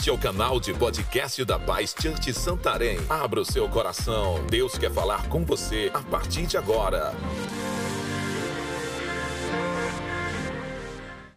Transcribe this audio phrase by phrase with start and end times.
[0.00, 2.96] Este é o canal de podcast da Paz Church Santarém.
[3.06, 4.46] Abra o seu coração.
[4.46, 7.12] Deus quer falar com você a partir de agora.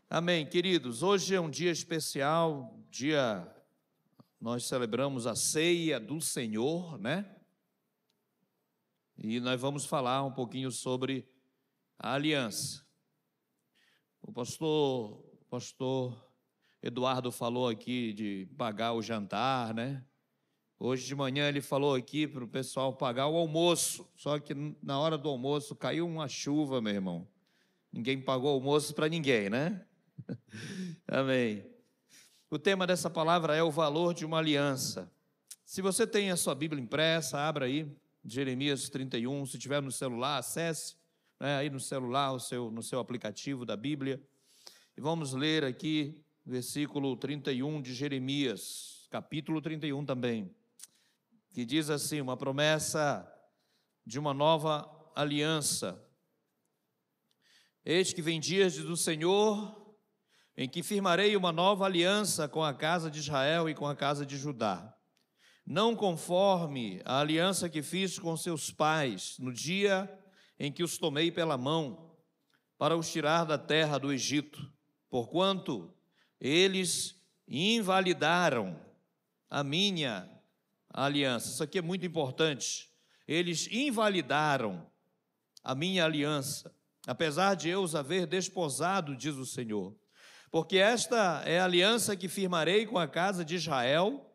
[0.09, 1.03] Amém, queridos.
[1.03, 3.45] Hoje é um dia especial, dia
[4.39, 7.35] nós celebramos a ceia do Senhor, né?
[9.17, 11.29] E nós vamos falar um pouquinho sobre
[11.99, 12.81] a aliança.
[14.21, 16.32] O pastor, pastor
[16.83, 20.03] Eduardo falou aqui de pagar o jantar, né?
[20.77, 24.53] Hoje de manhã ele falou aqui para o pessoal pagar o almoço, só que
[24.83, 27.25] na hora do almoço caiu uma chuva, meu irmão.
[27.89, 29.85] Ninguém pagou almoço para ninguém, né?
[31.07, 31.65] Amém.
[32.49, 35.09] O tema dessa palavra é o valor de uma aliança.
[35.63, 37.89] Se você tem a sua Bíblia impressa, abra aí,
[38.25, 39.45] Jeremias 31.
[39.45, 40.97] Se tiver no celular, acesse
[41.39, 44.21] né, aí no celular, o seu, no seu aplicativo da Bíblia.
[44.97, 50.53] E vamos ler aqui versículo 31 de Jeremias, capítulo 31 também,
[51.53, 53.29] que diz assim: uma promessa
[54.05, 56.01] de uma nova aliança.
[57.85, 59.95] Eis que vem dias do Senhor,
[60.55, 64.25] em que firmarei uma nova aliança com a casa de Israel e com a casa
[64.25, 64.93] de Judá.
[65.65, 70.09] Não conforme a aliança que fiz com seus pais no dia
[70.59, 72.17] em que os tomei pela mão
[72.77, 74.61] para os tirar da terra do Egito,
[75.09, 75.92] porquanto
[76.43, 77.15] eles
[77.47, 78.77] invalidaram
[79.49, 80.29] a minha
[80.89, 81.47] aliança.
[81.47, 82.89] Isso aqui é muito importante.
[83.25, 84.85] Eles invalidaram
[85.63, 86.75] a minha aliança,
[87.07, 89.95] apesar de eu os haver desposado, diz o Senhor.
[90.51, 94.29] Porque esta é a aliança que firmarei com a casa de Israel,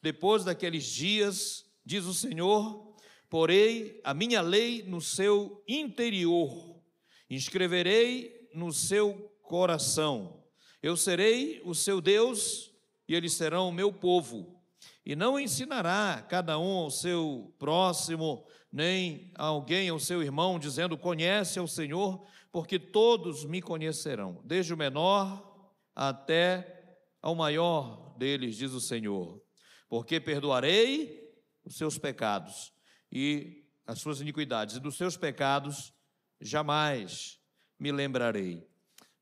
[0.00, 2.94] depois daqueles dias, diz o Senhor,
[3.28, 6.80] porei a minha lei no seu interior,
[7.28, 9.12] inscreverei no seu
[9.42, 10.38] coração
[10.82, 12.72] eu serei o seu Deus
[13.08, 14.58] e eles serão o meu povo.
[15.04, 21.58] E não ensinará cada um ao seu próximo, nem alguém ao seu irmão, dizendo: Conhece
[21.58, 28.80] ao Senhor, porque todos me conhecerão, desde o menor até ao maior deles, diz o
[28.80, 29.42] Senhor.
[29.88, 31.26] Porque perdoarei
[31.64, 32.72] os seus pecados
[33.10, 35.94] e as suas iniquidades, e dos seus pecados
[36.40, 37.40] jamais
[37.80, 38.67] me lembrarei.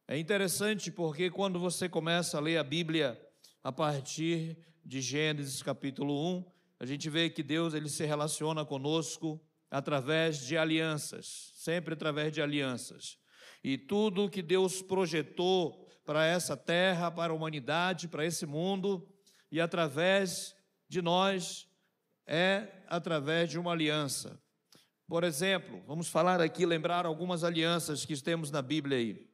[0.09, 3.21] É interessante porque quando você começa a ler a Bíblia
[3.61, 6.45] a partir de Gênesis capítulo 1,
[6.79, 12.41] a gente vê que Deus ele se relaciona conosco através de alianças, sempre através de
[12.41, 13.19] alianças.
[13.65, 19.05] E tudo que Deus projetou para essa terra, para a humanidade, para esse mundo,
[19.51, 20.55] e através
[20.89, 21.69] de nós,
[22.29, 24.41] é através de uma aliança.
[25.09, 29.26] Por exemplo, vamos falar aqui, lembrar algumas alianças que temos na Bíblia aí.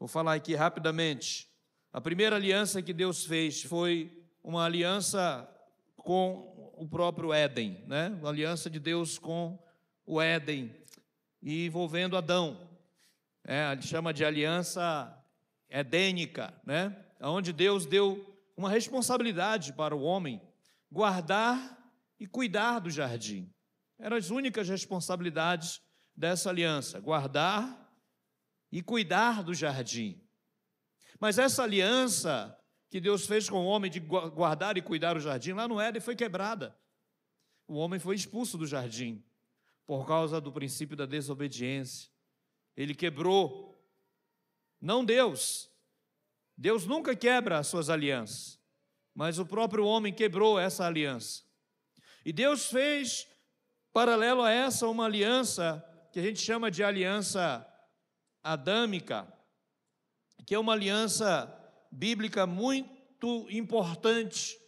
[0.00, 1.46] Vou falar aqui rapidamente.
[1.92, 4.10] A primeira aliança que Deus fez foi
[4.42, 5.46] uma aliança
[5.94, 8.08] com o próprio Éden, né?
[8.18, 9.62] Uma aliança de Deus com
[10.06, 10.74] o Éden
[11.42, 12.66] e envolvendo Adão.
[13.44, 15.14] É, chama de aliança
[15.68, 16.96] edênica, né?
[17.20, 20.40] Onde Deus deu uma responsabilidade para o homem
[20.90, 21.78] guardar
[22.18, 23.52] e cuidar do jardim.
[23.98, 25.82] Eram as únicas responsabilidades
[26.16, 27.89] dessa aliança: guardar
[28.70, 30.20] e cuidar do jardim.
[31.18, 32.56] Mas essa aliança
[32.88, 36.00] que Deus fez com o homem de guardar e cuidar o jardim, lá no Éden
[36.00, 36.76] foi quebrada.
[37.68, 39.24] O homem foi expulso do jardim
[39.86, 42.10] por causa do princípio da desobediência.
[42.76, 43.80] Ele quebrou,
[44.80, 45.70] não Deus.
[46.56, 48.60] Deus nunca quebra as suas alianças,
[49.14, 51.44] mas o próprio homem quebrou essa aliança.
[52.24, 53.26] E Deus fez,
[53.92, 57.66] paralelo a essa, uma aliança que a gente chama de aliança
[58.42, 59.26] adâmica,
[60.46, 61.52] que é uma aliança
[61.90, 64.58] bíblica muito importante,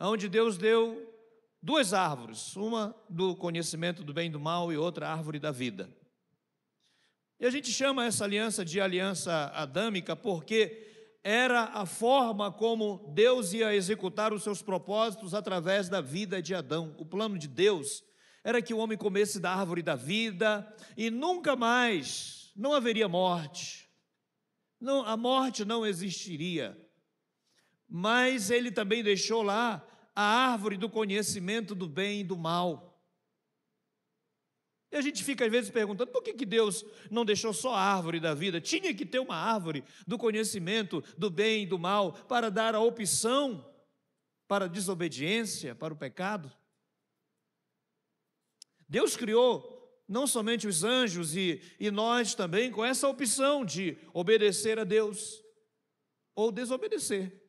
[0.00, 1.08] onde Deus deu
[1.62, 5.88] duas árvores, uma do conhecimento do bem e do mal e outra árvore da vida.
[7.40, 10.86] E a gente chama essa aliança de aliança adâmica porque
[11.22, 16.94] era a forma como Deus ia executar os seus propósitos através da vida de Adão.
[16.98, 18.02] O plano de Deus
[18.42, 20.66] era que o homem comesse da árvore da vida
[20.96, 23.88] e nunca mais não haveria morte,
[24.80, 26.76] não, a morte não existiria.
[27.88, 33.00] Mas ele também deixou lá a árvore do conhecimento do bem e do mal.
[34.90, 37.80] E a gente fica às vezes perguntando por que, que Deus não deixou só a
[37.80, 38.60] árvore da vida?
[38.60, 42.80] Tinha que ter uma árvore do conhecimento do bem e do mal para dar a
[42.80, 43.64] opção
[44.48, 46.50] para a desobediência, para o pecado.
[48.88, 49.77] Deus criou
[50.08, 55.44] não somente os anjos e, e nós também com essa opção de obedecer a Deus
[56.34, 57.42] ou desobedecer.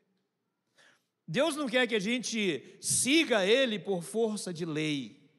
[1.25, 5.31] Deus não quer que a gente siga Ele por força de lei,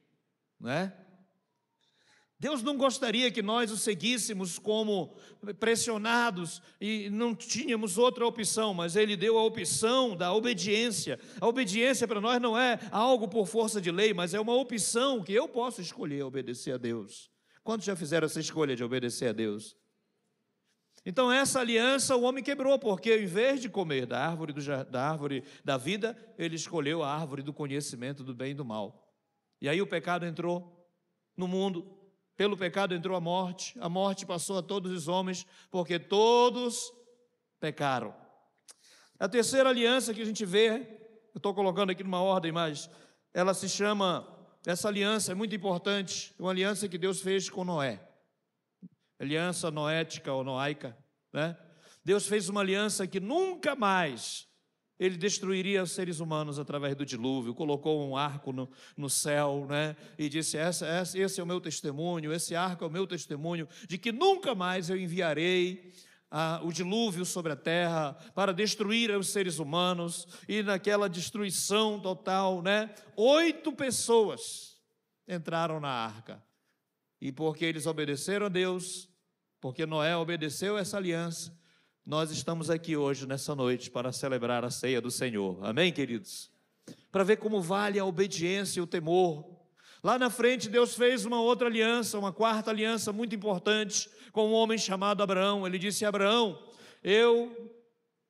[0.59, 0.97] não é?
[2.41, 5.15] Deus não gostaria que nós o seguíssemos como
[5.59, 11.21] pressionados e não tínhamos outra opção, mas Ele deu a opção da obediência.
[11.39, 15.23] A obediência para nós não é algo por força de lei, mas é uma opção
[15.23, 17.31] que eu posso escolher obedecer a Deus.
[17.63, 19.77] Quantos já fizeram essa escolha de obedecer a Deus?
[21.05, 25.11] Então, essa aliança o homem quebrou, porque ao invés de comer da árvore, do, da
[25.11, 29.15] árvore da vida, ele escolheu a árvore do conhecimento do bem e do mal.
[29.61, 30.89] E aí o pecado entrou
[31.37, 32.00] no mundo,
[32.41, 36.91] pelo pecado entrou a morte, a morte passou a todos os homens, porque todos
[37.61, 38.17] pecaram.
[39.19, 40.71] A terceira aliança que a gente vê,
[41.35, 42.89] eu estou colocando aqui numa ordem, mas
[43.35, 44.27] ela se chama,
[44.65, 48.01] essa aliança é muito importante, uma aliança que Deus fez com Noé.
[49.19, 50.97] Aliança noética ou noaica,
[51.35, 51.55] né?
[52.03, 54.49] Deus fez uma aliança que nunca mais
[55.01, 59.97] ele destruiria os seres humanos através do dilúvio, colocou um arco no, no céu, né?
[60.19, 63.67] E disse: essa, essa, Esse é o meu testemunho, esse arco é o meu testemunho,
[63.89, 65.95] de que nunca mais eu enviarei
[66.31, 72.61] ah, o dilúvio sobre a terra para destruir os seres humanos, e naquela destruição total,
[72.61, 72.95] né?
[73.17, 74.79] Oito pessoas
[75.27, 76.45] entraram na arca,
[77.19, 79.09] e porque eles obedeceram a Deus,
[79.63, 81.59] porque Noé obedeceu essa aliança,
[82.11, 85.65] nós estamos aqui hoje, nessa noite, para celebrar a ceia do Senhor.
[85.65, 86.51] Amém, queridos?
[87.13, 89.49] Para ver como vale a obediência e o temor.
[90.03, 94.53] Lá na frente, Deus fez uma outra aliança, uma quarta aliança muito importante, com um
[94.53, 95.65] homem chamado Abraão.
[95.65, 96.61] Ele disse: Abraão,
[97.01, 97.73] eu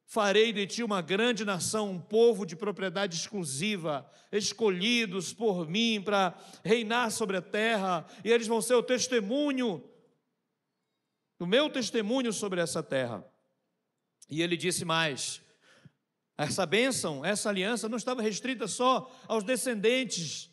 [0.04, 6.38] farei de ti uma grande nação, um povo de propriedade exclusiva, escolhidos por mim para
[6.62, 9.82] reinar sobre a terra, e eles vão ser o testemunho,
[11.38, 13.24] o meu testemunho sobre essa terra.
[14.30, 15.42] E ele disse mais:
[16.38, 20.48] essa bênção, essa aliança não estava restrita só aos descendentes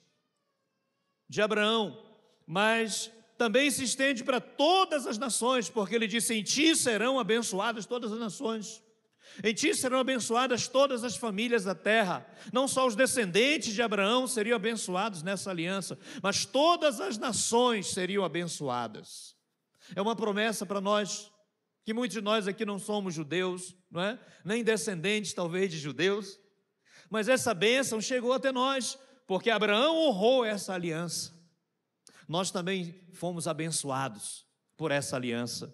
[1.29, 2.03] de Abraão,
[2.45, 7.85] mas também se estende para todas as nações, porque ele disse: Em ti serão abençoadas
[7.85, 8.83] todas as nações.
[9.43, 12.25] Em ti serão abençoadas todas as famílias da terra.
[12.51, 18.25] Não só os descendentes de Abraão seriam abençoados nessa aliança, mas todas as nações seriam
[18.25, 19.37] abençoadas.
[19.95, 21.31] É uma promessa para nós
[21.87, 24.19] que muitos de nós aqui não somos judeus, não é?
[24.43, 26.37] Nem descendentes talvez de judeus,
[27.09, 31.33] mas essa bênção chegou até nós, porque Abraão honrou essa aliança.
[32.27, 34.45] Nós também fomos abençoados
[34.75, 35.73] por essa aliança.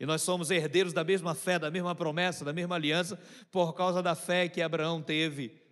[0.00, 3.16] E nós somos herdeiros da mesma fé, da mesma promessa, da mesma aliança,
[3.52, 5.62] por causa da fé que Abraão teve.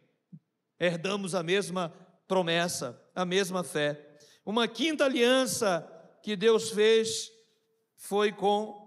[0.78, 1.92] Herdamos a mesma
[2.28, 4.16] promessa, a mesma fé.
[4.46, 5.84] Uma quinta aliança
[6.22, 7.32] que Deus fez
[7.96, 8.81] foi com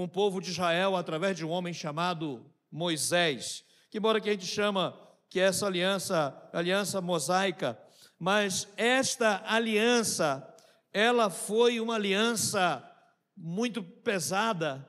[0.00, 2.42] com o povo de Israel através de um homem chamado
[2.72, 4.98] Moisés, que embora que a gente chama
[5.28, 7.78] que é essa aliança, aliança mosaica,
[8.18, 10.42] mas esta aliança,
[10.90, 12.82] ela foi uma aliança
[13.36, 14.88] muito pesada,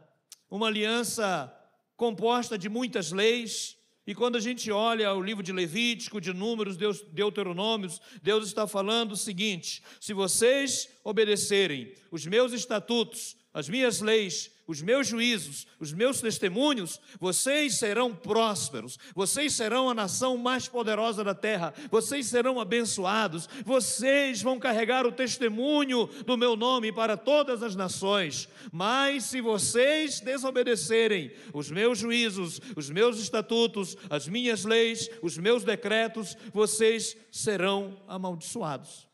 [0.50, 1.54] uma aliança
[1.98, 3.76] composta de muitas leis,
[4.08, 8.66] e quando a gente olha o livro de Levítico, de Números, Deus, Deuteronômios, Deus está
[8.66, 15.68] falando o seguinte: se vocês obedecerem os meus estatutos, as minhas leis, os meus juízos,
[15.78, 22.28] os meus testemunhos, vocês serão prósperos, vocês serão a nação mais poderosa da terra, vocês
[22.28, 28.48] serão abençoados, vocês vão carregar o testemunho do meu nome para todas as nações.
[28.72, 35.66] Mas se vocês desobedecerem os meus juízos, os meus estatutos, as minhas leis, os meus
[35.66, 39.06] decretos, vocês serão amaldiçoados.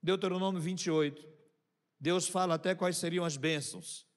[0.00, 1.28] Deuteronômio 28.
[1.98, 4.08] Deus fala até quais seriam as bênçãos.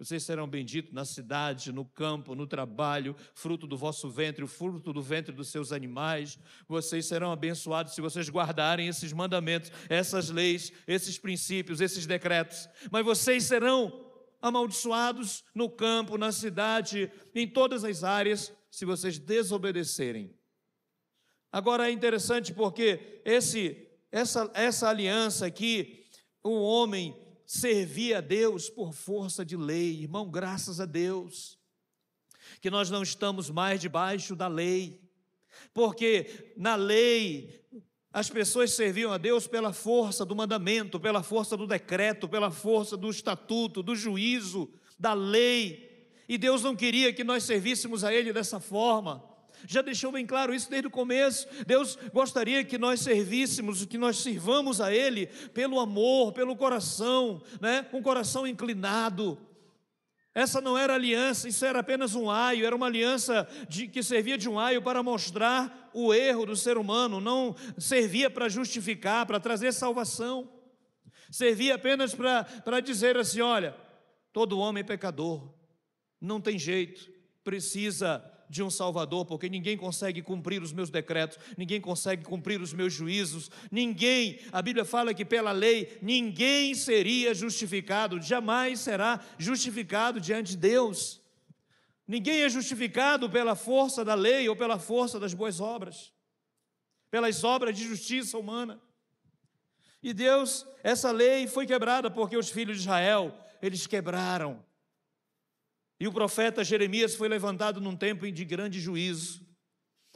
[0.00, 4.94] Vocês serão benditos na cidade, no campo, no trabalho, fruto do vosso ventre, o fruto
[4.94, 6.38] do ventre dos seus animais.
[6.66, 12.66] Vocês serão abençoados se vocês guardarem esses mandamentos, essas leis, esses princípios, esses decretos.
[12.90, 20.34] Mas vocês serão amaldiçoados no campo, na cidade, em todas as áreas, se vocês desobedecerem.
[21.52, 26.06] Agora é interessante porque esse, essa, essa aliança aqui,
[26.42, 27.14] o homem
[27.50, 31.58] servia a Deus por força de lei, irmão, graças a Deus.
[32.60, 35.00] que nós não estamos mais debaixo da lei,
[35.74, 37.64] porque na lei
[38.12, 42.96] as pessoas serviam a Deus pela força do mandamento, pela força do decreto, pela força
[42.96, 46.08] do estatuto, do juízo, da lei.
[46.28, 49.28] E Deus não queria que nós servíssemos a Ele dessa forma.
[49.66, 51.46] Já deixou bem claro isso desde o começo.
[51.66, 57.82] Deus gostaria que nós servíssemos, que nós sirvamos a Ele pelo amor, pelo coração, né?
[57.82, 59.38] com o coração inclinado.
[60.32, 64.38] Essa não era aliança, isso era apenas um aio, era uma aliança de, que servia
[64.38, 69.40] de um aio para mostrar o erro do ser humano, não servia para justificar, para
[69.40, 70.48] trazer salvação.
[71.30, 73.74] Servia apenas para, para dizer assim: olha,
[74.32, 75.52] todo homem é pecador,
[76.20, 77.10] não tem jeito,
[77.42, 82.72] precisa de um Salvador, porque ninguém consegue cumprir os meus decretos, ninguém consegue cumprir os
[82.72, 90.20] meus juízos, ninguém, a Bíblia fala que pela lei, ninguém seria justificado, jamais será justificado
[90.20, 91.20] diante de Deus.
[92.08, 96.12] Ninguém é justificado pela força da lei ou pela força das boas obras,
[97.08, 98.80] pelas obras de justiça humana.
[100.02, 104.60] E Deus, essa lei foi quebrada porque os filhos de Israel, eles quebraram
[106.00, 109.46] e o profeta Jeremias foi levantado num tempo de grande juízo.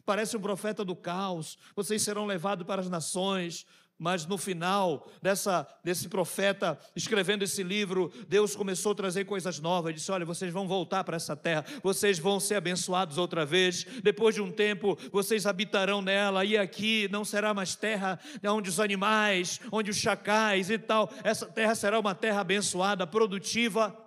[0.06, 1.58] Parece um profeta do caos.
[1.76, 3.66] Vocês serão levados para as nações.
[3.96, 9.90] Mas no final dessa, desse profeta escrevendo esse livro, Deus começou a trazer coisas novas.
[9.90, 13.84] Ele disse: Olha, vocês vão voltar para essa terra, vocês vão ser abençoados outra vez.
[14.02, 16.44] Depois de um tempo, vocês habitarão nela.
[16.44, 21.08] E aqui não será mais terra onde os animais, onde os chacais e tal.
[21.22, 24.03] Essa terra será uma terra abençoada, produtiva.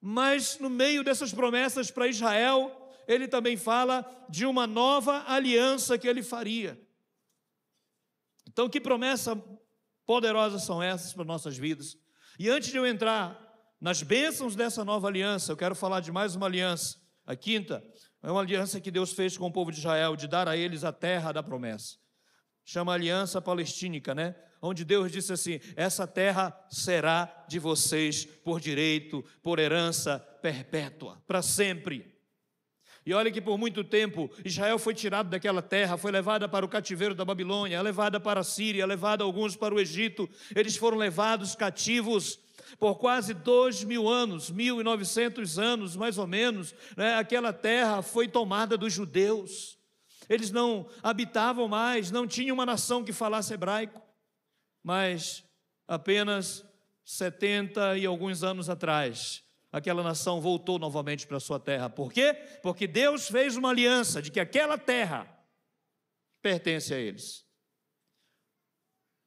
[0.00, 6.08] Mas no meio dessas promessas para Israel, ele também fala de uma nova aliança que
[6.08, 6.80] ele faria.
[8.48, 9.36] Então, que promessa
[10.06, 11.96] poderosas são essas para nossas vidas?
[12.38, 13.38] E antes de eu entrar
[13.80, 16.98] nas bênçãos dessa nova aliança, eu quero falar de mais uma aliança.
[17.26, 17.84] A quinta
[18.22, 20.84] é uma aliança que Deus fez com o povo de Israel, de dar a eles
[20.84, 21.96] a terra da promessa.
[22.64, 24.34] Chama aliança palestínica, né?
[24.62, 31.42] Onde Deus disse assim: essa terra será de vocês por direito, por herança perpétua, para
[31.42, 32.18] sempre.
[33.04, 36.68] E olha que por muito tempo Israel foi tirado daquela terra, foi levada para o
[36.68, 40.28] cativeiro da Babilônia, levada para a Síria, levada alguns para o Egito.
[40.54, 42.38] Eles foram levados cativos
[42.78, 46.74] por quase dois mil anos, mil e novecentos anos mais ou menos.
[46.94, 47.14] Né?
[47.14, 49.78] Aquela terra foi tomada dos judeus.
[50.28, 54.09] Eles não habitavam mais, não tinham uma nação que falasse hebraico
[54.82, 55.44] mas
[55.86, 56.64] apenas
[57.04, 61.90] 70 e alguns anos atrás, aquela nação voltou novamente para sua terra.
[61.90, 62.34] Por quê?
[62.62, 65.26] Porque Deus fez uma aliança de que aquela terra
[66.42, 67.44] pertence a eles.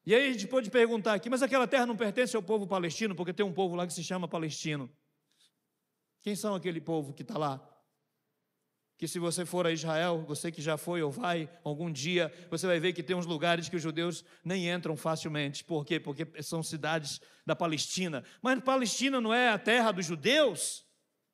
[0.06, 3.16] E aí a gente pode perguntar aqui, mas aquela terra não pertence ao povo palestino,
[3.16, 4.92] porque tem um povo lá que se chama palestino.
[6.22, 7.73] Quem são aquele povo que está lá?
[8.98, 12.68] Que se você for a Israel, você que já foi ou vai algum dia, você
[12.68, 15.64] vai ver que tem uns lugares que os judeus nem entram facilmente.
[15.64, 16.00] Por quê?
[16.00, 18.24] Porque são cidades da Palestina.
[18.42, 20.86] Mas Palestina não é a terra dos judeus?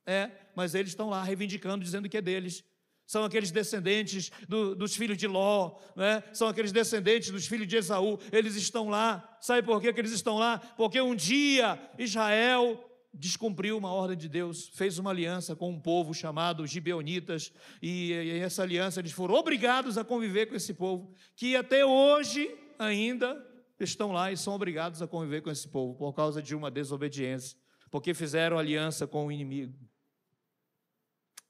[0.05, 2.63] É, mas eles estão lá reivindicando, dizendo que é deles.
[3.05, 6.23] São aqueles descendentes do, dos filhos de Ló, né?
[6.31, 9.37] são aqueles descendentes dos filhos de Esaú, eles estão lá.
[9.41, 10.59] Sabe por que, que eles estão lá?
[10.77, 12.88] Porque um dia Israel
[13.19, 18.63] descumpriu uma ordem de Deus, fez uma aliança com um povo chamado Gibeonitas, e, essa
[18.63, 22.49] aliança eles foram obrigados a conviver com esse povo, que até hoje
[22.79, 23.45] ainda
[23.77, 27.57] estão lá e são obrigados a conviver com esse povo por causa de uma desobediência,
[27.91, 29.77] porque fizeram aliança com o inimigo.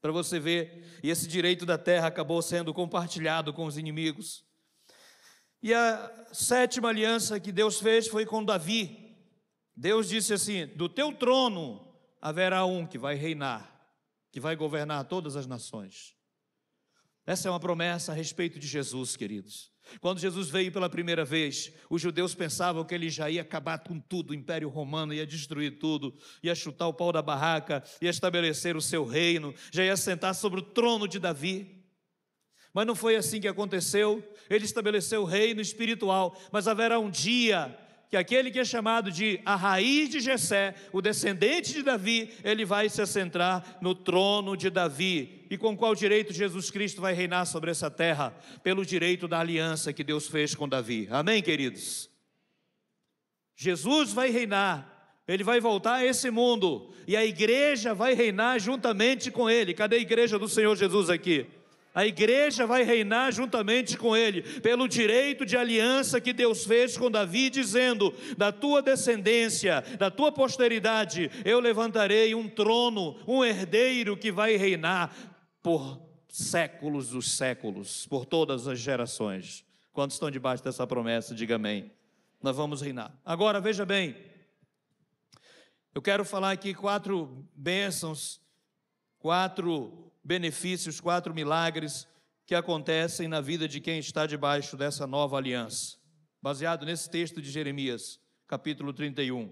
[0.02, 4.44] Para você ver, e esse direito da terra acabou sendo compartilhado com os inimigos.
[5.62, 9.09] E a sétima aliança que Deus fez foi com Davi,
[9.80, 11.88] Deus disse assim: Do teu trono
[12.22, 13.90] haverá um que vai reinar,
[14.30, 16.18] que vai governar todas as nações.
[17.26, 19.72] Essa é uma promessa a respeito de Jesus, queridos.
[20.02, 24.02] Quando Jesus veio pela primeira vez, os judeus pensavam que ele já ia acabar com
[24.02, 28.76] tudo, o Império Romano ia destruir tudo, ia chutar o pau da barraca, ia estabelecer
[28.76, 31.86] o seu reino, já ia sentar sobre o trono de Davi.
[32.74, 34.22] Mas não foi assim que aconteceu.
[34.50, 39.40] Ele estabeleceu o reino espiritual, mas haverá um dia que aquele que é chamado de
[39.46, 44.70] a raiz de Jessé, o descendente de Davi, ele vai se assentar no trono de
[44.70, 45.46] Davi.
[45.50, 48.36] E com qual direito Jesus Cristo vai reinar sobre essa terra?
[48.64, 51.08] Pelo direito da aliança que Deus fez com Davi.
[51.12, 52.10] Amém, queridos?
[53.56, 55.00] Jesus vai reinar
[55.30, 59.76] ele vai voltar a esse mundo e a igreja vai reinar juntamente com ele.
[59.76, 61.46] Cadê a igreja do Senhor Jesus aqui?
[61.94, 67.10] A igreja vai reinar juntamente com ele, pelo direito de aliança que Deus fez com
[67.10, 74.32] Davi, dizendo: Da tua descendência, da tua posteridade, eu levantarei um trono, um herdeiro que
[74.32, 75.14] vai reinar.
[75.62, 79.66] por séculos dos séculos, por todas as gerações.
[79.92, 81.92] Quantos estão debaixo dessa promessa, diga amém.
[82.42, 83.12] Nós vamos reinar.
[83.26, 84.16] Agora, veja bem,
[85.94, 88.40] eu quero falar aqui quatro bênçãos,
[89.18, 92.08] quatro benefícios, quatro milagres
[92.46, 95.98] que acontecem na vida de quem está debaixo dessa nova aliança,
[96.40, 99.52] baseado nesse texto de Jeremias, capítulo 31.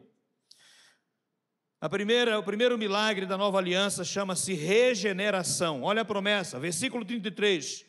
[1.81, 5.81] A primeira, o primeiro milagre da nova aliança chama-se regeneração.
[5.81, 7.83] Olha a promessa, versículo 33.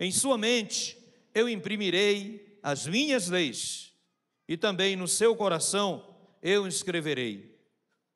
[0.00, 0.98] Em sua mente
[1.32, 3.94] eu imprimirei as minhas leis,
[4.48, 7.56] e também no seu coração eu escreverei.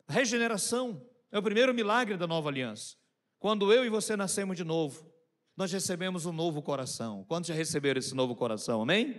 [0.08, 1.00] regeneração
[1.30, 2.99] é o primeiro milagre da nova aliança.
[3.40, 5.10] Quando eu e você nascemos de novo,
[5.56, 7.24] nós recebemos um novo coração.
[7.26, 8.82] Quantos já receberam esse novo coração?
[8.82, 9.16] Amém?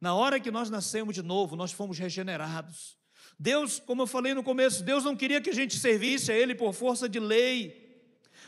[0.00, 2.98] Na hora que nós nascemos de novo, nós fomos regenerados.
[3.38, 6.52] Deus, como eu falei no começo, Deus não queria que a gente servisse a Ele
[6.52, 7.83] por força de lei.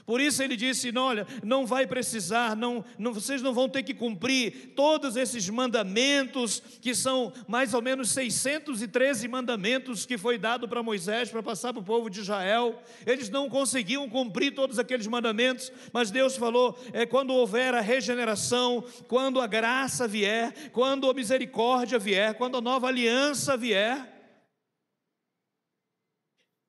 [0.07, 3.93] Por isso ele disse: olha, não vai precisar, não, não, vocês não vão ter que
[3.93, 10.83] cumprir todos esses mandamentos, que são mais ou menos 613 mandamentos que foi dado para
[10.83, 12.81] Moisés para passar para o povo de Israel.
[13.05, 18.85] Eles não conseguiam cumprir todos aqueles mandamentos, mas Deus falou: é quando houver a regeneração,
[19.09, 24.13] quando a graça vier, quando a misericórdia vier, quando a nova aliança vier,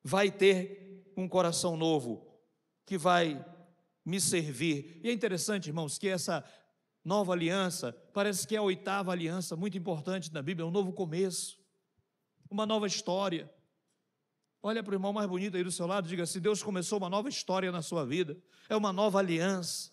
[0.03, 2.26] vai ter um coração novo
[2.87, 3.45] que vai
[4.03, 5.01] me servir.
[5.03, 6.43] E é interessante, irmãos, que essa
[7.03, 10.93] nova aliança parece que é a oitava aliança muito importante na Bíblia, é um novo
[10.93, 11.59] começo,
[12.49, 13.53] uma nova história.
[14.63, 17.09] Olha para o irmão mais bonito aí do seu lado, diga assim: Deus começou uma
[17.09, 18.37] nova história na sua vida,
[18.69, 19.91] é uma nova aliança,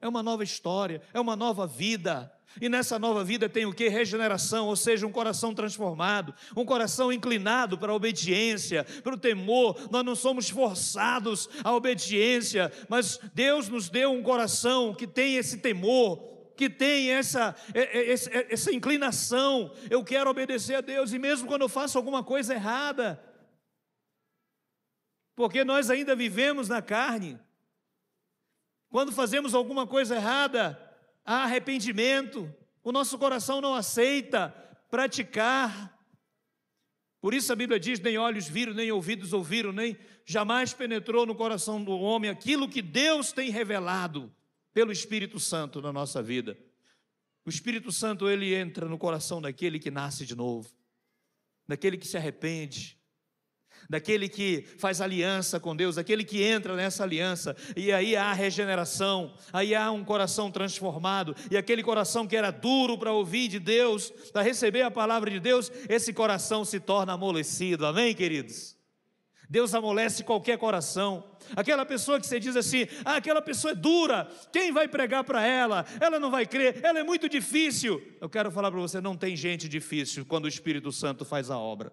[0.00, 2.32] é uma nova história, é uma nova vida.
[2.60, 3.88] E nessa nova vida tem o que?
[3.88, 9.88] Regeneração, ou seja, um coração transformado, um coração inclinado para a obediência, para o temor.
[9.90, 15.58] Nós não somos forçados à obediência, mas Deus nos deu um coração que tem esse
[15.58, 16.18] temor,
[16.56, 17.54] que tem essa,
[18.48, 19.72] essa inclinação.
[19.88, 23.22] Eu quero obedecer a Deus, e mesmo quando eu faço alguma coisa errada,
[25.36, 27.38] porque nós ainda vivemos na carne,
[28.90, 30.78] quando fazemos alguma coisa errada,
[31.24, 34.50] há arrependimento, o nosso coração não aceita
[34.90, 35.96] praticar.
[37.20, 41.34] Por isso a Bíblia diz: nem olhos viram, nem ouvidos ouviram, nem jamais penetrou no
[41.36, 44.34] coração do homem aquilo que Deus tem revelado
[44.74, 46.58] pelo Espírito Santo na nossa vida.
[47.46, 50.68] O Espírito Santo ele entra no coração daquele que nasce de novo,
[51.66, 52.99] daquele que se arrepende,
[53.88, 59.32] daquele que faz aliança com Deus, daquele que entra nessa aliança, e aí há regeneração,
[59.52, 64.10] aí há um coração transformado, e aquele coração que era duro para ouvir de Deus,
[64.32, 68.80] para receber a palavra de Deus, esse coração se torna amolecido, amém, queridos?
[69.50, 71.24] Deus amolece qualquer coração.
[71.56, 75.44] Aquela pessoa que você diz assim, ah, aquela pessoa é dura, quem vai pregar para
[75.44, 75.84] ela?
[76.00, 78.00] Ela não vai crer, ela é muito difícil.
[78.20, 81.58] Eu quero falar para você: não tem gente difícil quando o Espírito Santo faz a
[81.58, 81.92] obra.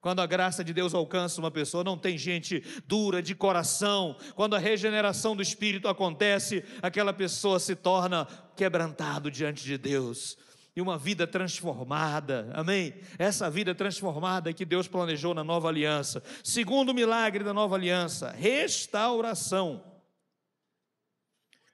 [0.00, 4.16] Quando a graça de Deus alcança uma pessoa, não tem gente dura de coração.
[4.34, 10.38] Quando a regeneração do espírito acontece, aquela pessoa se torna quebrantado diante de Deus.
[10.74, 12.94] E uma vida transformada, amém?
[13.18, 16.22] Essa vida transformada que Deus planejou na nova aliança.
[16.42, 19.84] Segundo milagre da nova aliança, restauração.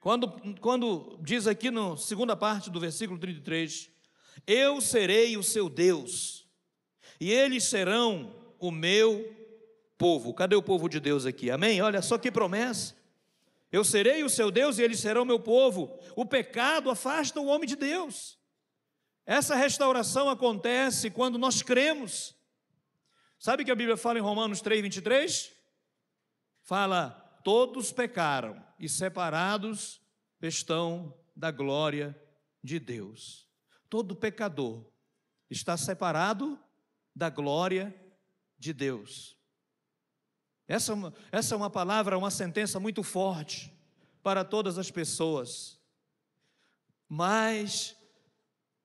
[0.01, 3.89] Quando, quando diz aqui na segunda parte do versículo 33,
[4.45, 6.46] eu serei o seu Deus
[7.19, 9.33] e eles serão o meu
[9.97, 10.33] povo.
[10.33, 11.49] Cadê o povo de Deus aqui?
[11.49, 11.81] Amém?
[11.81, 12.95] Olha só que promessa.
[13.71, 15.99] Eu serei o seu Deus e eles serão meu povo.
[16.15, 18.37] O pecado afasta o homem de Deus.
[19.25, 22.33] Essa restauração acontece quando nós cremos.
[23.37, 25.51] Sabe que a Bíblia fala em Romanos 3, 23?
[26.61, 27.09] Fala:
[27.43, 30.01] todos pecaram e separados
[30.41, 32.19] estão da glória
[32.63, 33.47] de Deus.
[33.89, 34.85] Todo pecador
[35.49, 36.59] está separado
[37.17, 37.93] da glória
[38.59, 39.35] de Deus.
[40.67, 43.73] Essa, é essa é uma palavra, uma sentença muito forte
[44.21, 45.79] para todas as pessoas.
[47.09, 47.95] Mas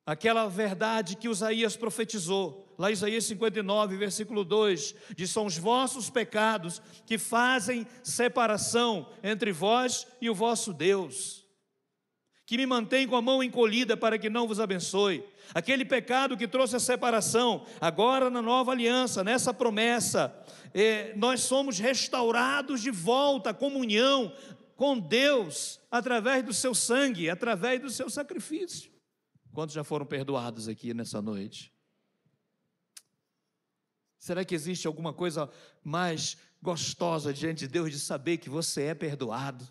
[0.07, 6.81] aquela verdade que Isaías profetizou, lá Isaías 59, versículo 2, diz: São os vossos pecados
[7.05, 11.42] que fazem separação entre vós e o vosso Deus
[12.45, 15.25] que me mantém com a mão encolhida para que não vos abençoe.
[15.55, 20.35] Aquele pecado que trouxe a separação, agora na nova aliança, nessa promessa,
[20.75, 24.35] eh, nós somos restaurados de volta à comunhão
[24.77, 28.91] com Deus através do seu sangue, através do seu sacrifício.
[29.53, 31.73] Quantos já foram perdoados aqui nessa noite?
[34.19, 35.51] Será que existe alguma coisa
[35.83, 39.69] mais gostosa diante de Deus de saber que você é perdoado,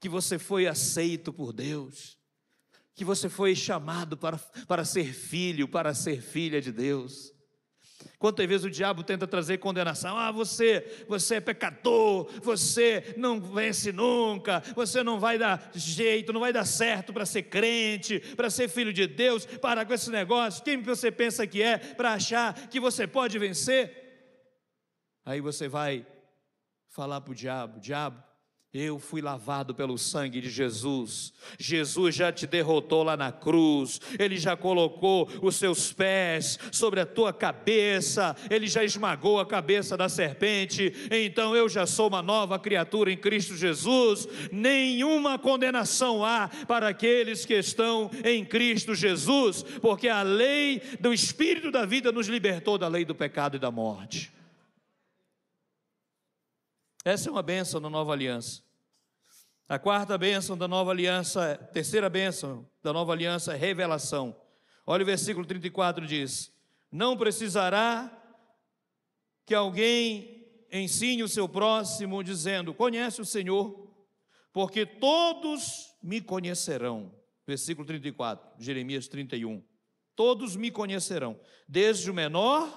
[0.00, 2.18] que você foi aceito por Deus,
[2.94, 7.32] que você foi chamado para, para ser filho, para ser filha de Deus.
[8.18, 10.16] Quantas vezes o diabo tenta trazer condenação?
[10.16, 16.40] Ah, você, você é pecador, você não vence nunca, você não vai dar jeito, não
[16.40, 19.44] vai dar certo para ser crente, para ser filho de Deus.
[19.44, 20.64] Para com esse negócio.
[20.64, 24.00] Quem você pensa que é para achar que você pode vencer?
[25.24, 26.06] Aí você vai
[26.88, 28.22] falar para o diabo: diabo,
[28.72, 31.32] eu fui lavado pelo sangue de Jesus.
[31.58, 34.00] Jesus já te derrotou lá na cruz.
[34.16, 38.36] Ele já colocou os seus pés sobre a tua cabeça.
[38.48, 40.92] Ele já esmagou a cabeça da serpente.
[41.10, 44.28] Então eu já sou uma nova criatura em Cristo Jesus.
[44.52, 51.72] Nenhuma condenação há para aqueles que estão em Cristo Jesus, porque a lei do Espírito
[51.72, 54.39] da vida nos libertou da lei do pecado e da morte.
[57.04, 58.62] Essa é uma bênção da nova aliança.
[59.66, 64.36] A quarta bênção da nova aliança, terceira bênção da nova aliança é revelação.
[64.86, 66.52] Olha o versículo 34 diz:
[66.92, 68.10] Não precisará
[69.46, 73.90] que alguém ensine o seu próximo, dizendo: Conhece o Senhor,
[74.52, 77.14] porque todos me conhecerão.
[77.46, 79.64] Versículo 34, Jeremias 31.
[80.14, 82.68] Todos me conhecerão, desde o menor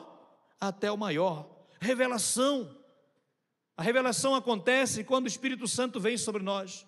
[0.61, 1.65] até o maior.
[1.81, 2.82] Revelação.
[3.75, 6.85] A revelação acontece quando o Espírito Santo vem sobre nós.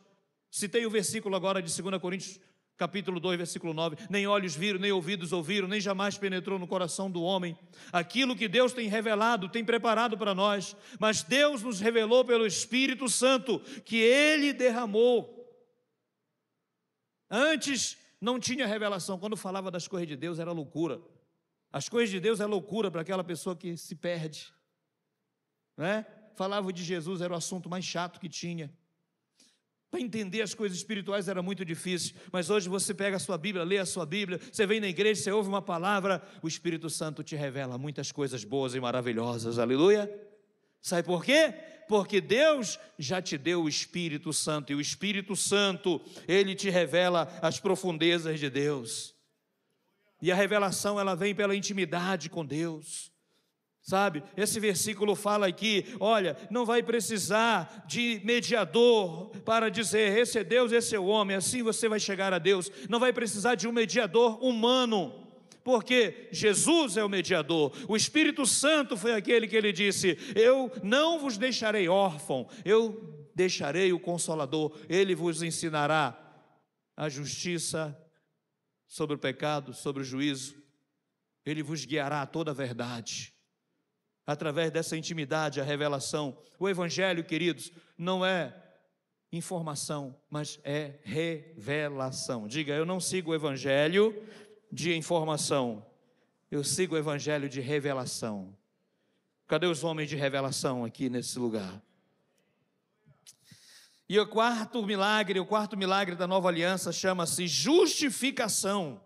[0.52, 2.39] Citei o versículo agora de 2 Coríntios,
[2.78, 7.10] capítulo 2, versículo 9: Nem olhos viram, nem ouvidos ouviram, nem jamais penetrou no coração
[7.10, 7.58] do homem
[7.91, 13.10] aquilo que Deus tem revelado, tem preparado para nós, mas Deus nos revelou pelo Espírito
[13.10, 15.34] Santo que Ele derramou.
[17.30, 21.02] Antes não tinha revelação, quando falava das coisas de Deus era loucura.
[21.71, 24.54] As coisas de Deus é loucura para aquela pessoa que se perde,
[25.76, 26.06] né?
[26.36, 28.71] Falava de Jesus, era o assunto mais chato que tinha.
[29.89, 33.63] Para entender as coisas espirituais era muito difícil, mas hoje você pega a sua Bíblia,
[33.63, 37.24] lê a sua Bíblia, você vem na igreja, você ouve uma palavra, o Espírito Santo
[37.24, 40.12] te revela muitas coisas boas e maravilhosas, aleluia.
[40.82, 41.54] Sabe por quê?
[41.88, 47.32] Porque Deus já te deu o Espírito Santo, e o Espírito Santo, ele te revela
[47.41, 49.15] as profundezas de Deus.
[50.21, 53.14] E a revelação, ela vem pela intimidade com Deus.
[53.86, 60.43] Sabe, esse versículo fala aqui: olha, não vai precisar de mediador para dizer esse é
[60.43, 62.71] Deus, esse é o homem, assim você vai chegar a Deus.
[62.89, 65.13] Não vai precisar de um mediador humano,
[65.63, 67.71] porque Jesus é o mediador.
[67.88, 73.93] O Espírito Santo foi aquele que ele disse: Eu não vos deixarei órfão, eu deixarei
[73.93, 76.19] o Consolador, ele vos ensinará
[76.98, 77.95] a justiça
[78.88, 80.56] sobre o pecado, sobre o juízo,
[81.45, 83.35] ele vos guiará a toda a verdade
[84.26, 86.38] através dessa intimidade, a revelação.
[86.60, 88.54] O Evangelho, queridos, não é
[89.32, 92.48] informação, mas é revelação.
[92.48, 94.16] Diga, eu não sigo o Evangelho
[94.72, 95.86] de informação,
[96.50, 98.56] eu sigo o Evangelho de revelação.
[99.48, 101.82] Cadê os homens de revelação aqui nesse lugar?
[104.08, 109.02] E o quarto milagre, o quarto milagre da nova aliança chama-se justificação.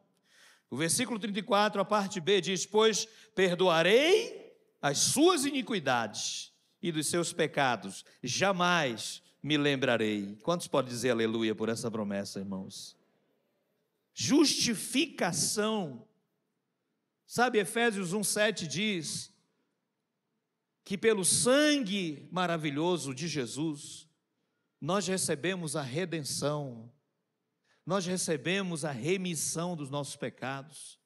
[0.69, 4.38] O versículo 34, a parte B diz: Pois perdoarei
[4.81, 10.37] as suas iniquidades e dos seus pecados, jamais me lembrarei.
[10.43, 12.95] Quantos podem dizer aleluia por essa promessa, irmãos?
[14.13, 16.05] Justificação.
[17.25, 19.31] Sabe, Efésios 1,7 diz
[20.83, 24.09] que pelo sangue maravilhoso de Jesus,
[24.81, 26.91] nós recebemos a redenção,
[27.85, 30.98] nós recebemos a remissão dos nossos pecados.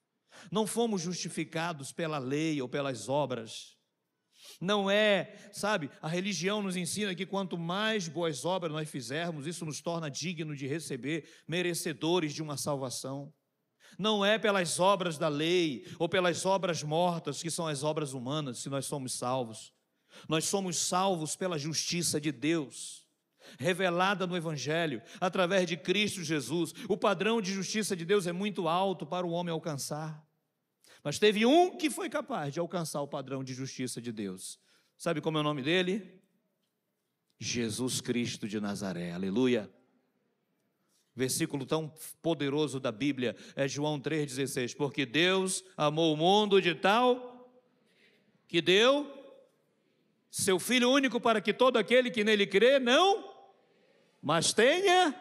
[0.51, 3.77] Não fomos justificados pela lei ou pelas obras.
[4.59, 9.65] Não é, sabe, a religião nos ensina que quanto mais boas obras nós fizermos, isso
[9.65, 13.33] nos torna digno de receber, merecedores de uma salvação.
[13.97, 18.59] Não é pelas obras da lei ou pelas obras mortas, que são as obras humanas,
[18.59, 19.73] se nós somos salvos.
[20.27, 23.02] Nós somos salvos pela justiça de Deus,
[23.59, 26.73] revelada no Evangelho, através de Cristo Jesus.
[26.87, 30.25] O padrão de justiça de Deus é muito alto para o homem alcançar.
[31.03, 34.59] Mas teve um que foi capaz de alcançar o padrão de justiça de Deus.
[34.97, 36.21] Sabe como é o nome dele?
[37.39, 39.11] Jesus Cristo de Nazaré.
[39.11, 39.69] Aleluia.
[41.15, 44.75] Versículo tão poderoso da Bíblia é João 3,16.
[44.75, 47.51] Porque Deus amou o mundo de tal
[48.47, 49.11] que deu
[50.31, 53.32] seu Filho único para que todo aquele que nele crê não,
[54.23, 55.13] mas tenha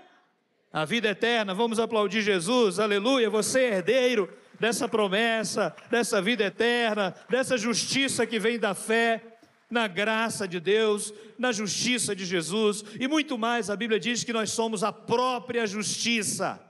[0.72, 1.52] a vida eterna.
[1.52, 3.28] Vamos aplaudir Jesus, aleluia.
[3.28, 9.28] Você é herdeiro dessa promessa, dessa vida eterna, dessa justiça que vem da fé.
[9.68, 13.70] na graça de Deus, na justiça de Jesus e muito mais.
[13.70, 16.60] A Bíblia diz que nós somos a própria justiça,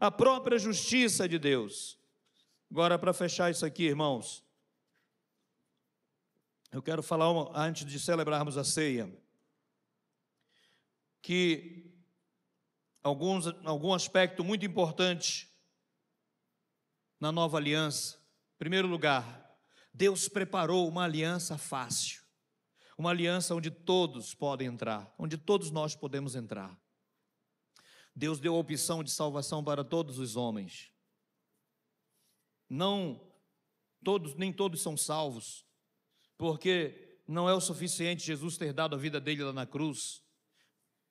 [0.00, 1.96] a própria justiça de Deus.
[2.68, 4.44] Agora, para fechar isso aqui, irmãos,
[6.72, 9.08] eu quero falar uma, antes de celebrarmos a ceia,
[11.22, 11.90] que
[13.02, 15.48] alguns, algum aspecto muito importante
[17.18, 18.16] na nova aliança.
[18.54, 19.58] Em primeiro lugar,
[19.92, 22.22] Deus preparou uma aliança fácil,
[22.96, 26.78] uma aliança onde todos podem entrar, onde todos nós podemos entrar.
[28.14, 30.92] Deus deu a opção de salvação para todos os homens.
[32.68, 33.32] Não
[34.02, 35.66] todos, nem todos são salvos,
[36.36, 40.22] porque não é o suficiente Jesus ter dado a vida dele lá na cruz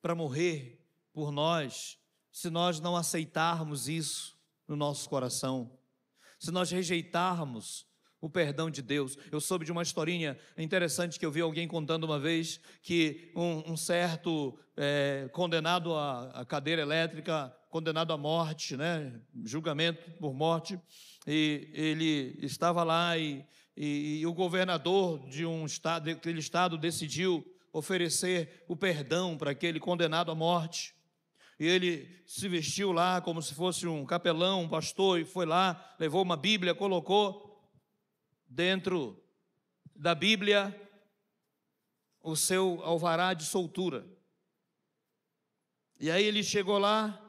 [0.00, 0.80] para morrer
[1.12, 1.98] por nós,
[2.30, 5.78] se nós não aceitarmos isso no nosso coração,
[6.38, 7.86] se nós rejeitarmos
[8.20, 9.16] o perdão de Deus.
[9.32, 13.72] Eu soube de uma historinha interessante que eu vi alguém contando uma vez que um,
[13.72, 20.78] um certo é, condenado à, cadeira elétrica, condenado à morte, né, julgamento por morte,
[21.26, 23.44] e ele estava lá e,
[23.76, 29.78] e, e o governador de um estado, daquele estado decidiu oferecer o perdão para aquele
[29.78, 30.94] condenado à morte.
[31.58, 35.94] E ele se vestiu lá como se fosse um capelão, um pastor, e foi lá,
[35.98, 37.70] levou uma Bíblia, colocou
[38.48, 39.22] dentro
[39.94, 40.74] da Bíblia
[42.22, 44.06] o seu alvará de soltura.
[45.98, 47.20] E aí ele chegou lá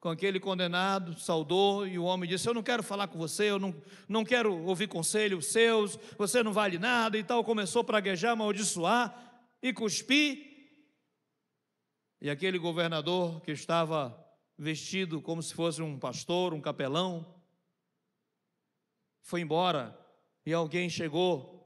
[0.00, 3.60] com aquele condenado, saudou, e o homem disse: Eu não quero falar com você, eu
[3.60, 3.72] não,
[4.08, 7.44] não quero ouvir conselhos seus, você não vale nada e tal.
[7.44, 9.31] Começou a praguejar, amaldiçoar
[9.62, 10.50] e cuspir.
[12.20, 14.18] E aquele governador que estava
[14.58, 17.40] vestido como se fosse um pastor, um capelão,
[19.22, 19.98] foi embora
[20.44, 21.62] e alguém chegou.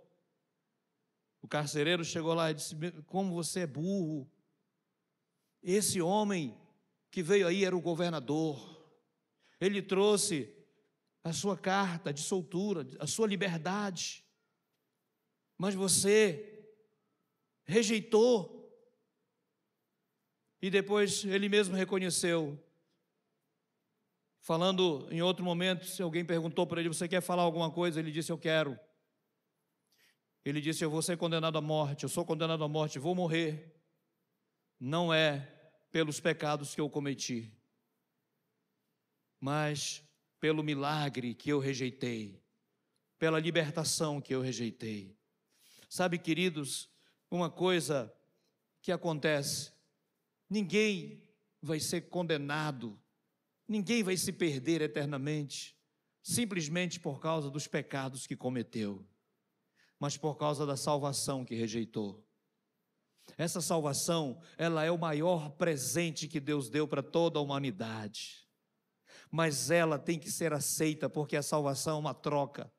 [1.41, 4.31] O carcereiro chegou lá e disse: Como você é burro.
[5.63, 6.57] Esse homem
[7.11, 8.77] que veio aí era o governador.
[9.61, 10.55] Ele trouxe
[11.25, 14.25] a sua carta de soltura, a sua liberdade.
[15.59, 16.56] Mas você
[17.67, 18.55] rejeitou.
[20.63, 22.63] E depois ele mesmo reconheceu.
[24.41, 28.01] Falando em outro momento, se alguém perguntou para ele: Você quer falar alguma coisa?
[28.01, 28.79] Ele disse: Eu quero.
[30.45, 33.75] Ele disse: Eu vou ser condenado à morte, eu sou condenado à morte, vou morrer.
[34.79, 35.41] Não é
[35.91, 37.53] pelos pecados que eu cometi,
[39.41, 40.03] mas
[40.39, 42.41] pelo milagre que eu rejeitei,
[43.19, 45.19] pela libertação que eu rejeitei.
[45.89, 46.91] Sabe, queridos,
[47.31, 48.13] uma coisa
[48.81, 49.73] que acontece:
[50.49, 51.23] ninguém
[51.61, 52.99] vai ser condenado,
[53.67, 55.77] ninguém vai se perder eternamente,
[56.23, 59.07] simplesmente por causa dos pecados que cometeu,
[59.99, 62.27] mas por causa da salvação que rejeitou.
[63.37, 68.47] Essa salvação, ela é o maior presente que Deus deu para toda a humanidade.
[69.31, 72.73] Mas ela tem que ser aceita, porque a salvação é uma troca.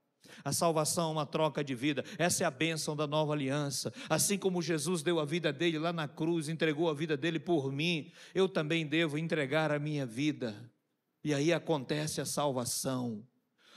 [0.43, 2.03] A salvação é uma troca de vida.
[2.17, 3.93] Essa é a bênção da nova aliança.
[4.09, 7.71] Assim como Jesus deu a vida dele lá na cruz, entregou a vida dele por
[7.71, 10.55] mim, eu também devo entregar a minha vida.
[11.23, 13.25] E aí acontece a salvação,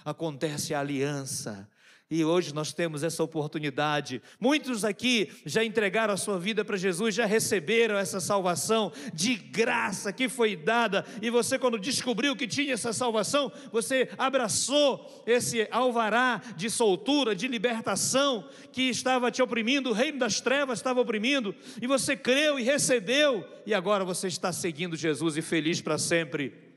[0.05, 1.69] acontece a aliança,
[2.11, 4.21] e hoje nós temos essa oportunidade.
[4.41, 10.13] Muitos aqui já entregaram a sua vida para Jesus, já receberam essa salvação de graça
[10.13, 11.05] que foi dada.
[11.23, 17.47] E você, quando descobriu que tinha essa salvação, você abraçou esse alvará de soltura, de
[17.47, 21.55] libertação que estava te oprimindo, o reino das trevas estava oprimindo.
[21.81, 23.47] E você creu e recebeu.
[23.65, 26.71] E agora você está seguindo Jesus e feliz para sempre.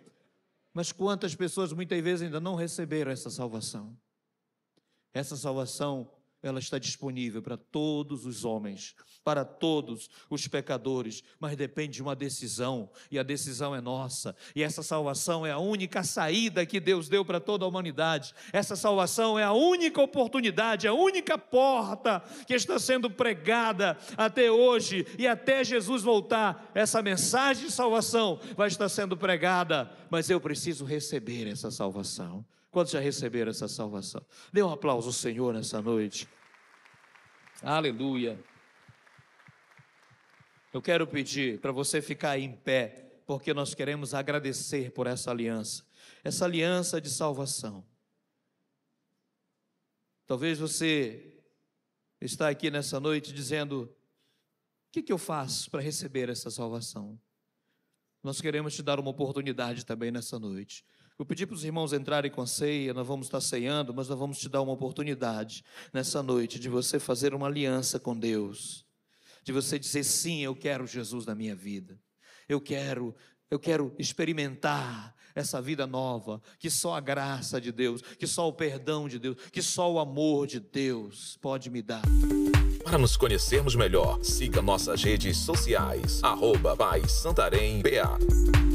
[0.75, 3.97] Mas quantas pessoas muitas vezes ainda não receberam essa salvação?
[5.13, 6.09] Essa salvação,
[6.41, 12.15] ela está disponível para todos os homens, para todos os pecadores, mas depende de uma
[12.15, 14.35] decisão, e a decisão é nossa.
[14.55, 18.33] E essa salvação é a única saída que Deus deu para toda a humanidade.
[18.51, 25.05] Essa salvação é a única oportunidade, a única porta que está sendo pregada até hoje
[25.17, 26.71] e até Jesus voltar.
[26.73, 32.43] Essa mensagem de salvação vai estar sendo pregada, mas eu preciso receber essa salvação.
[32.73, 34.25] Quantos já receberam essa salvação?
[34.51, 36.27] Dê um aplauso ao Senhor nessa noite.
[37.61, 38.43] Aleluia.
[40.73, 45.85] Eu quero pedir para você ficar em pé, porque nós queremos agradecer por essa aliança,
[46.23, 47.85] essa aliança de salvação.
[50.25, 51.43] Talvez você
[52.19, 57.21] está aqui nessa noite dizendo: o que, que eu faço para receber essa salvação?
[58.23, 60.83] Nós queremos te dar uma oportunidade também nessa noite.
[61.17, 64.17] Vou pedir para os irmãos entrarem com a ceia, nós vamos estar ceando, mas nós
[64.17, 68.83] vamos te dar uma oportunidade nessa noite de você fazer uma aliança com Deus,
[69.43, 71.99] de você dizer sim, eu quero Jesus na minha vida.
[72.49, 73.15] Eu quero,
[73.49, 78.53] eu quero experimentar essa vida nova, que só a graça de Deus, que só o
[78.53, 82.01] perdão de Deus, que só o amor de Deus pode me dar.
[82.83, 86.75] Para nos conhecermos melhor, siga nossas redes sociais, arroba
[87.07, 88.72] Santarém BA.